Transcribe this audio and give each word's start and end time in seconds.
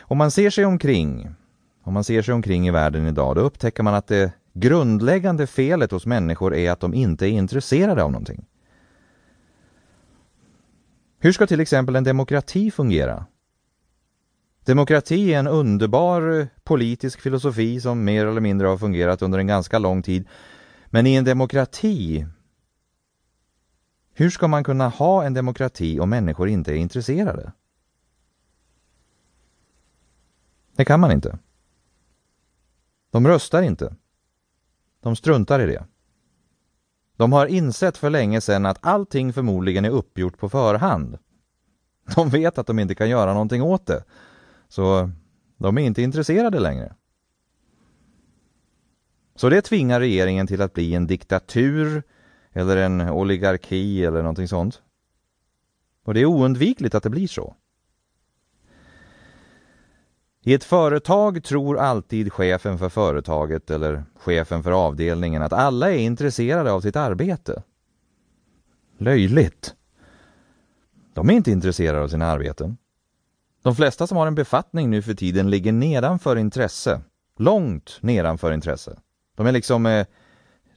Om 0.00 0.18
man 0.18 0.30
ser 0.30 0.50
sig 0.50 0.64
omkring, 0.64 1.34
om 1.82 1.94
man 1.94 2.04
ser 2.04 2.22
sig 2.22 2.34
omkring 2.34 2.68
i 2.68 2.70
världen 2.70 3.06
idag, 3.06 3.36
då 3.36 3.40
upptäcker 3.40 3.82
man 3.82 3.94
att 3.94 4.06
det 4.06 4.32
grundläggande 4.52 5.46
felet 5.46 5.90
hos 5.90 6.06
människor 6.06 6.54
är 6.54 6.70
att 6.70 6.80
de 6.80 6.94
inte 6.94 7.26
är 7.26 7.30
intresserade 7.30 8.02
av 8.02 8.12
någonting. 8.12 8.46
Hur 11.18 11.32
ska 11.32 11.46
till 11.46 11.60
exempel 11.60 11.96
en 11.96 12.04
demokrati 12.04 12.70
fungera? 12.70 13.26
Demokrati 14.64 15.34
är 15.34 15.38
en 15.38 15.46
underbar 15.46 16.48
politisk 16.64 17.20
filosofi 17.20 17.80
som 17.80 18.04
mer 18.04 18.26
eller 18.26 18.40
mindre 18.40 18.66
har 18.66 18.78
fungerat 18.78 19.22
under 19.22 19.38
en 19.38 19.46
ganska 19.46 19.78
lång 19.78 20.02
tid. 20.02 20.28
Men 20.86 21.06
i 21.06 21.14
en 21.14 21.24
demokrati, 21.24 22.26
hur 24.14 24.30
ska 24.30 24.48
man 24.48 24.64
kunna 24.64 24.88
ha 24.88 25.24
en 25.24 25.34
demokrati 25.34 26.00
om 26.00 26.10
människor 26.10 26.48
inte 26.48 26.72
är 26.72 26.76
intresserade? 26.76 27.52
Det 30.76 30.84
kan 30.84 31.00
man 31.00 31.12
inte. 31.12 31.38
De 33.10 33.26
röstar 33.26 33.62
inte. 33.62 33.94
De 35.00 35.16
struntar 35.16 35.60
i 35.60 35.66
det. 35.66 35.84
De 37.16 37.32
har 37.32 37.46
insett 37.46 37.96
för 37.96 38.10
länge 38.10 38.40
sedan 38.40 38.66
att 38.66 38.78
allting 38.80 39.32
förmodligen 39.32 39.84
är 39.84 39.90
uppgjort 39.90 40.38
på 40.38 40.48
förhand. 40.48 41.18
De 42.14 42.30
vet 42.30 42.58
att 42.58 42.66
de 42.66 42.78
inte 42.78 42.94
kan 42.94 43.08
göra 43.08 43.32
någonting 43.32 43.62
åt 43.62 43.86
det. 43.86 44.04
Så 44.68 45.10
de 45.56 45.78
är 45.78 45.82
inte 45.82 46.02
intresserade 46.02 46.60
längre. 46.60 46.94
Så 49.36 49.48
det 49.48 49.62
tvingar 49.62 50.00
regeringen 50.00 50.46
till 50.46 50.62
att 50.62 50.72
bli 50.72 50.94
en 50.94 51.06
diktatur 51.06 52.02
eller 52.52 52.76
en 52.76 53.00
oligarki 53.00 54.04
eller 54.04 54.22
någonting 54.22 54.48
sånt. 54.48 54.82
Och 56.04 56.14
det 56.14 56.20
är 56.20 56.26
oundvikligt 56.26 56.94
att 56.94 57.02
det 57.02 57.10
blir 57.10 57.28
så. 57.28 57.56
I 60.46 60.54
ett 60.54 60.64
företag 60.64 61.44
tror 61.44 61.78
alltid 61.78 62.32
chefen 62.32 62.78
för 62.78 62.88
företaget 62.88 63.70
eller 63.70 64.04
chefen 64.16 64.62
för 64.62 64.86
avdelningen 64.86 65.42
att 65.42 65.52
alla 65.52 65.92
är 65.92 65.98
intresserade 65.98 66.72
av 66.72 66.80
sitt 66.80 66.96
arbete. 66.96 67.62
Löjligt. 68.98 69.74
De 71.14 71.30
är 71.30 71.34
inte 71.34 71.50
intresserade 71.50 72.02
av 72.02 72.08
sina 72.08 72.26
arbeten. 72.26 72.76
De 73.62 73.76
flesta 73.76 74.06
som 74.06 74.16
har 74.16 74.26
en 74.26 74.34
befattning 74.34 74.90
nu 74.90 75.02
för 75.02 75.14
tiden 75.14 75.50
ligger 75.50 75.72
nedanför 75.72 76.36
intresse. 76.36 77.00
Långt 77.38 77.98
nedanför 78.00 78.52
intresse. 78.52 78.98
De 79.36 79.46
är 79.46 79.52
liksom, 79.52 79.86
eh, 79.86 80.06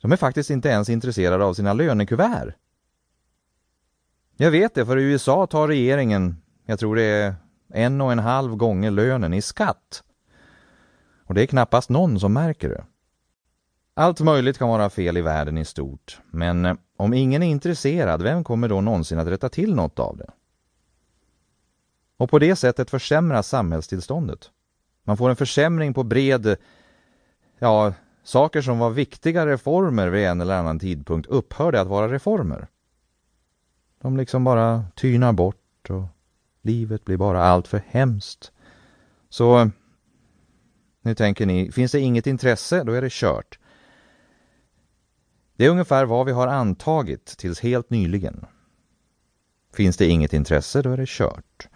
de 0.01 0.11
är 0.11 0.17
faktiskt 0.17 0.49
inte 0.49 0.69
ens 0.69 0.89
intresserade 0.89 1.45
av 1.45 1.53
sina 1.53 1.73
lönekuvert. 1.73 2.53
Jag 4.37 4.51
vet 4.51 4.75
det, 4.75 4.85
för 4.85 4.97
i 4.97 5.03
USA 5.03 5.47
tar 5.47 5.67
regeringen, 5.67 6.41
jag 6.65 6.79
tror 6.79 6.95
det 6.95 7.03
är 7.03 7.35
en 7.69 8.01
och 8.01 8.11
en 8.11 8.19
halv 8.19 8.55
gånger 8.55 8.91
lönen 8.91 9.33
i 9.33 9.41
skatt. 9.41 10.03
Och 11.25 11.33
det 11.33 11.41
är 11.41 11.45
knappast 11.45 11.89
någon 11.89 12.19
som 12.19 12.33
märker 12.33 12.69
det. 12.69 12.85
Allt 13.93 14.19
möjligt 14.19 14.57
kan 14.57 14.69
vara 14.69 14.89
fel 14.89 15.17
i 15.17 15.21
världen 15.21 15.57
i 15.57 15.65
stort, 15.65 16.19
men 16.31 16.65
eh, 16.65 16.75
om 16.97 17.13
ingen 17.13 17.43
är 17.43 17.47
intresserad, 17.47 18.21
vem 18.21 18.43
kommer 18.43 18.69
då 18.69 18.81
någonsin 18.81 19.19
att 19.19 19.27
rätta 19.27 19.49
till 19.49 19.75
något 19.75 19.99
av 19.99 20.17
det? 20.17 20.29
Och 22.17 22.29
på 22.29 22.39
det 22.39 22.55
sättet 22.55 22.89
försämras 22.89 23.47
samhällstillståndet. 23.47 24.51
Man 25.03 25.17
får 25.17 25.29
en 25.29 25.35
försämring 25.35 25.93
på 25.93 26.03
bred, 26.03 26.55
ja, 27.59 27.93
saker 28.23 28.61
som 28.61 28.79
var 28.79 28.89
viktiga 28.89 29.45
reformer 29.45 30.07
vid 30.07 30.25
en 30.25 30.41
eller 30.41 30.55
annan 30.55 30.79
tidpunkt 30.79 31.29
upphörde 31.29 31.81
att 31.81 31.87
vara 31.87 32.11
reformer. 32.11 32.67
De 34.01 34.17
liksom 34.17 34.43
bara 34.43 34.85
tynar 34.95 35.33
bort 35.33 35.89
och 35.89 36.03
livet 36.67 37.05
blir 37.05 37.17
bara 37.17 37.43
allt 37.43 37.67
för 37.67 37.81
hemskt. 37.87 38.51
Så 39.29 39.69
nu 41.01 41.15
tänker 41.15 41.45
ni, 41.45 41.71
finns 41.71 41.91
det 41.91 41.99
inget 41.99 42.27
intresse, 42.27 42.83
då 42.83 42.93
är 42.93 43.01
det 43.01 43.11
kört. 43.11 43.59
Det 45.55 45.65
är 45.65 45.69
ungefär 45.69 46.05
vad 46.05 46.25
vi 46.25 46.31
har 46.31 46.47
antagit 46.47 47.25
tills 47.25 47.59
helt 47.59 47.89
nyligen. 47.89 48.45
Finns 49.73 49.97
det 49.97 50.07
inget 50.07 50.33
intresse, 50.33 50.81
då 50.81 50.91
är 50.91 50.97
det 50.97 51.09
kört. 51.09 51.67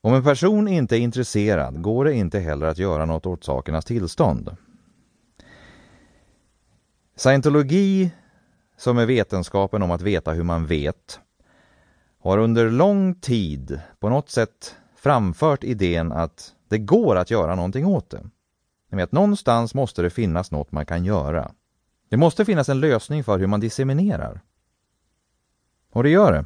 Om 0.00 0.14
en 0.14 0.24
person 0.24 0.68
inte 0.68 0.96
är 0.96 1.00
intresserad 1.00 1.82
går 1.82 2.04
det 2.04 2.14
inte 2.14 2.38
heller 2.38 2.66
att 2.66 2.78
göra 2.78 3.06
något 3.06 3.26
åt 3.26 3.44
sakernas 3.44 3.84
tillstånd. 3.84 4.56
Scientologi, 7.16 8.10
som 8.76 8.98
är 8.98 9.06
vetenskapen 9.06 9.82
om 9.82 9.90
att 9.90 10.02
veta 10.02 10.32
hur 10.32 10.42
man 10.42 10.66
vet, 10.66 11.20
har 12.24 12.38
under 12.38 12.70
lång 12.70 13.14
tid 13.14 13.80
på 14.00 14.08
något 14.08 14.30
sätt 14.30 14.76
framfört 14.96 15.64
idén 15.64 16.12
att 16.12 16.54
det 16.68 16.78
går 16.78 17.16
att 17.16 17.30
göra 17.30 17.54
någonting 17.54 17.86
åt 17.86 18.10
det. 18.10 18.30
Ni 18.90 18.96
vet, 18.96 19.12
någonstans 19.12 19.74
måste 19.74 20.02
det 20.02 20.10
finnas 20.10 20.50
något 20.50 20.72
man 20.72 20.86
kan 20.86 21.04
göra. 21.04 21.50
Det 22.08 22.16
måste 22.16 22.44
finnas 22.44 22.68
en 22.68 22.80
lösning 22.80 23.24
för 23.24 23.38
hur 23.38 23.46
man 23.46 23.60
disseminerar. 23.60 24.40
Och 25.92 26.02
det 26.02 26.10
gör 26.10 26.32
det. 26.32 26.44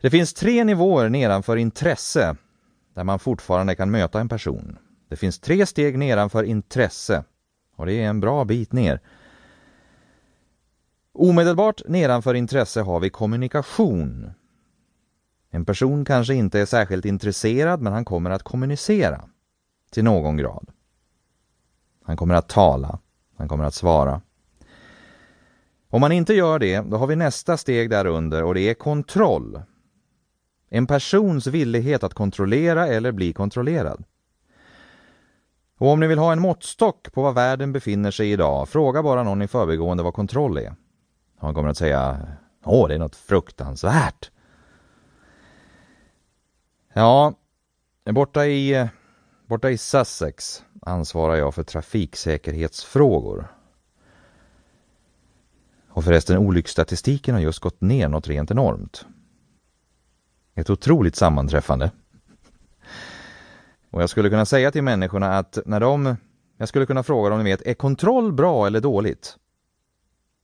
Det 0.00 0.10
finns 0.10 0.34
tre 0.34 0.64
nivåer 0.64 1.08
nedanför 1.08 1.56
intresse 1.56 2.36
där 2.94 3.04
man 3.04 3.18
fortfarande 3.18 3.74
kan 3.74 3.90
möta 3.90 4.20
en 4.20 4.28
person. 4.28 4.78
Det 5.08 5.16
finns 5.16 5.38
tre 5.38 5.66
steg 5.66 5.98
nedanför 5.98 6.42
intresse 6.42 7.24
och 7.76 7.86
det 7.86 7.92
är 7.92 8.08
en 8.08 8.20
bra 8.20 8.44
bit 8.44 8.72
ner. 8.72 9.00
Omedelbart 11.12 11.82
nedanför 11.86 12.34
intresse 12.34 12.80
har 12.80 13.00
vi 13.00 13.10
kommunikation. 13.10 14.30
En 15.50 15.64
person 15.64 16.04
kanske 16.04 16.34
inte 16.34 16.60
är 16.60 16.66
särskilt 16.66 17.04
intresserad 17.04 17.80
men 17.80 17.92
han 17.92 18.04
kommer 18.04 18.30
att 18.30 18.42
kommunicera 18.42 19.24
till 19.90 20.04
någon 20.04 20.36
grad. 20.36 20.70
Han 22.04 22.16
kommer 22.16 22.34
att 22.34 22.48
tala, 22.48 22.98
han 23.36 23.48
kommer 23.48 23.64
att 23.64 23.74
svara. 23.74 24.20
Om 25.88 26.00
man 26.00 26.12
inte 26.12 26.34
gör 26.34 26.58
det, 26.58 26.80
då 26.80 26.96
har 26.96 27.06
vi 27.06 27.16
nästa 27.16 27.56
steg 27.56 27.90
därunder 27.90 28.44
och 28.44 28.54
det 28.54 28.60
är 28.60 28.74
kontroll. 28.74 29.62
En 30.68 30.86
persons 30.86 31.46
villighet 31.46 32.04
att 32.04 32.14
kontrollera 32.14 32.86
eller 32.86 33.12
bli 33.12 33.32
kontrollerad. 33.32 34.04
Och 35.78 35.88
om 35.88 36.00
ni 36.00 36.06
vill 36.06 36.18
ha 36.18 36.32
en 36.32 36.40
måttstock 36.40 37.12
på 37.12 37.22
var 37.22 37.32
världen 37.32 37.72
befinner 37.72 38.10
sig 38.10 38.32
idag, 38.32 38.68
fråga 38.68 39.02
bara 39.02 39.22
någon 39.22 39.42
i 39.42 39.48
förbigående 39.48 40.02
vad 40.02 40.14
kontroll 40.14 40.58
är. 40.58 40.74
Han 41.40 41.54
kommer 41.54 41.68
att 41.68 41.78
säga, 41.78 42.28
åh 42.64 42.88
det 42.88 42.94
är 42.94 42.98
något 42.98 43.16
fruktansvärt. 43.16 44.30
Ja, 46.92 47.34
borta 48.04 48.46
i, 48.46 48.88
borta 49.46 49.70
i 49.70 49.78
Sussex 49.78 50.62
ansvarar 50.82 51.34
jag 51.34 51.54
för 51.54 51.62
trafiksäkerhetsfrågor. 51.62 53.46
Och 55.88 56.04
förresten, 56.04 56.38
olycksstatistiken 56.38 57.34
har 57.34 57.42
just 57.42 57.58
gått 57.58 57.80
ner 57.80 58.08
något 58.08 58.28
rent 58.28 58.50
enormt. 58.50 59.06
Ett 60.54 60.70
otroligt 60.70 61.16
sammanträffande. 61.16 61.90
Och 63.90 64.02
jag 64.02 64.10
skulle 64.10 64.30
kunna 64.30 64.46
säga 64.46 64.70
till 64.70 64.82
människorna 64.82 65.38
att 65.38 65.58
när 65.66 65.80
de, 65.80 66.16
jag 66.56 66.68
skulle 66.68 66.86
kunna 66.86 67.02
fråga 67.02 67.30
dem, 67.30 67.38
ni 67.38 67.50
vet, 67.50 67.62
är 67.62 67.74
kontroll 67.74 68.32
bra 68.32 68.66
eller 68.66 68.80
dåligt? 68.80 69.36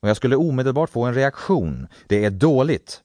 Och 0.07 0.11
jag 0.11 0.17
skulle 0.17 0.37
omedelbart 0.37 0.91
få 0.91 1.05
en 1.05 1.15
reaktion. 1.15 1.89
Det 2.07 2.25
är 2.25 2.31
dåligt. 2.31 3.01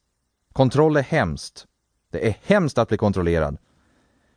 Kontroll 0.54 0.98
är 0.98 1.02
hemskt. 1.02 1.66
Det 2.12 2.28
är 2.28 2.36
hemskt 2.44 2.78
att 2.78 2.88
bli 2.88 2.98
kontrollerad. 2.98 3.58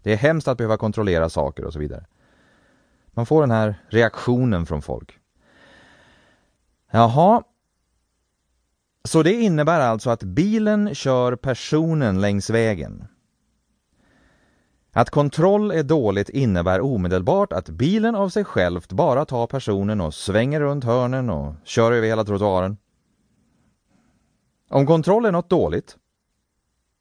Det 0.02 0.12
är 0.12 0.16
hemskt 0.16 0.48
att 0.48 0.58
behöva 0.58 0.76
kontrollera 0.76 1.28
saker 1.28 1.64
och 1.64 1.72
så 1.72 1.78
vidare. 1.78 2.06
Man 3.06 3.26
får 3.26 3.40
den 3.40 3.50
här 3.50 3.74
reaktionen 3.88 4.66
från 4.66 4.82
folk. 4.82 5.18
Jaha, 6.90 7.42
så 9.04 9.22
det 9.22 9.32
innebär 9.32 9.80
alltså 9.80 10.10
att 10.10 10.22
bilen 10.22 10.94
kör 10.94 11.36
personen 11.36 12.20
längs 12.20 12.50
vägen. 12.50 13.08
Att 14.96 15.10
kontroll 15.10 15.70
är 15.70 15.82
dåligt 15.82 16.28
innebär 16.28 16.80
omedelbart 16.80 17.52
att 17.52 17.68
bilen 17.68 18.14
av 18.14 18.28
sig 18.28 18.44
självt 18.44 18.92
bara 18.92 19.24
tar 19.24 19.46
personen 19.46 20.00
och 20.00 20.14
svänger 20.14 20.60
runt 20.60 20.84
hörnen 20.84 21.30
och 21.30 21.54
kör 21.64 21.92
över 21.92 22.06
hela 22.06 22.24
trottoaren. 22.24 22.76
Om 24.70 24.86
kontroll 24.86 25.24
är 25.24 25.32
något 25.32 25.50
dåligt, 25.50 25.96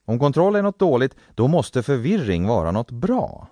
om 0.05 0.19
kontroll 0.19 0.55
är 0.55 0.61
något 0.61 0.79
dåligt, 0.79 1.15
då 1.35 1.47
måste 1.47 1.83
förvirring 1.83 2.47
vara 2.47 2.71
något 2.71 2.91
bra. 2.91 3.47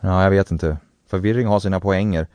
Ja, 0.00 0.22
jag 0.22 0.30
vet 0.30 0.50
inte. 0.50 0.76
Förvirring 1.06 1.46
har 1.46 1.60
sina 1.60 1.80
poänger. 1.80 2.26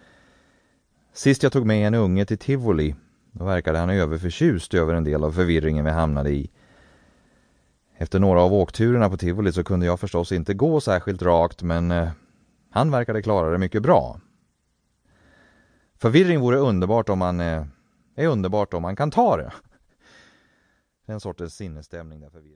Sist 1.13 1.43
jag 1.43 1.51
tog 1.51 1.65
med 1.65 1.87
en 1.87 1.93
unge 1.93 2.25
till 2.25 2.37
tivoli 2.37 2.95
då 3.31 3.45
verkade 3.45 3.79
han 3.79 3.89
överförtjust 3.89 4.73
över 4.73 4.93
en 4.93 5.03
del 5.03 5.23
av 5.23 5.31
förvirringen 5.31 5.85
vi 5.85 5.91
hamnade 5.91 6.29
i. 6.29 6.51
Efter 7.97 8.19
några 8.19 8.41
av 8.41 8.53
åkturerna 8.53 9.09
på 9.09 9.17
tivoli 9.17 9.51
så 9.51 9.63
kunde 9.63 9.85
jag 9.85 9.99
förstås 9.99 10.31
inte 10.31 10.53
gå 10.53 10.81
särskilt 10.81 11.21
rakt 11.21 11.63
men 11.63 11.91
eh, 11.91 12.09
han 12.69 12.91
verkade 12.91 13.21
klara 13.21 13.51
det 13.51 13.57
mycket 13.57 13.83
bra. 13.83 14.19
Förvirring 15.97 16.39
vore 16.39 16.57
underbart 16.57 17.09
om 17.09 17.19
man 17.19 17.39
eh, 17.39 17.65
är 18.15 18.27
underbart 18.27 18.73
om 18.73 18.81
man 18.81 18.95
kan 18.95 19.11
ta 19.11 19.37
det. 19.37 19.53
Den 21.05 21.19
sortens 21.19 21.55
sinnesstämning 21.55 22.19
där 22.19 22.29
förvirring. 22.29 22.49